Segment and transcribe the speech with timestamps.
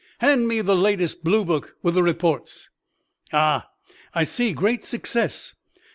[0.17, 2.71] "Hand me the latest bluebook, with the reports....
[3.31, 3.69] "Ah,
[4.15, 5.53] I see; great success!